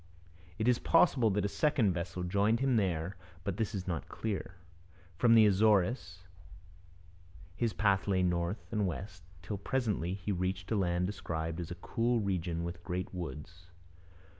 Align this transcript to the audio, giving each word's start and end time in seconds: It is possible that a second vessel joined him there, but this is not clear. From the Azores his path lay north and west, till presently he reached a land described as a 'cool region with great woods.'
It 0.57 0.67
is 0.67 0.79
possible 0.79 1.29
that 1.29 1.45
a 1.45 1.47
second 1.47 1.93
vessel 1.93 2.23
joined 2.23 2.59
him 2.59 2.75
there, 2.75 3.17
but 3.43 3.57
this 3.57 3.75
is 3.75 3.87
not 3.87 4.09
clear. 4.09 4.55
From 5.19 5.35
the 5.35 5.45
Azores 5.45 6.23
his 7.55 7.73
path 7.73 8.07
lay 8.07 8.23
north 8.23 8.65
and 8.71 8.87
west, 8.87 9.21
till 9.43 9.59
presently 9.59 10.15
he 10.15 10.31
reached 10.31 10.71
a 10.71 10.75
land 10.75 11.05
described 11.05 11.59
as 11.59 11.69
a 11.69 11.75
'cool 11.75 12.19
region 12.19 12.63
with 12.63 12.83
great 12.83 13.13
woods.' 13.13 13.67